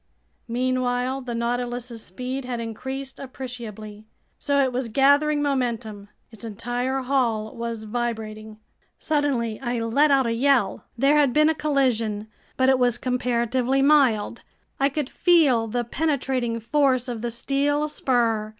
Meanwhile 0.47 1.21
the 1.21 1.35
Nautilus's 1.35 2.03
speed 2.03 2.43
had 2.43 2.59
increased 2.59 3.19
appreciably. 3.19 4.07
So 4.39 4.59
it 4.63 4.73
was 4.73 4.89
gathering 4.89 5.43
momentum. 5.43 6.09
Its 6.31 6.43
entire 6.43 7.01
hull 7.03 7.55
was 7.55 7.83
vibrating. 7.83 8.57
Suddenly 8.97 9.59
I 9.61 9.79
let 9.79 10.09
out 10.09 10.25
a 10.25 10.31
yell. 10.33 10.85
There 10.97 11.17
had 11.17 11.33
been 11.33 11.49
a 11.49 11.53
collision, 11.53 12.27
but 12.57 12.67
it 12.67 12.79
was 12.79 12.97
comparatively 12.97 13.83
mild. 13.83 14.41
I 14.79 14.89
could 14.89 15.07
feel 15.07 15.67
the 15.67 15.83
penetrating 15.83 16.59
force 16.59 17.07
of 17.07 17.21
the 17.21 17.29
steel 17.29 17.87
spur. 17.87 18.49